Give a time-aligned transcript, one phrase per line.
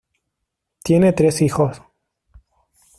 [0.81, 1.79] Tiene tres hijos.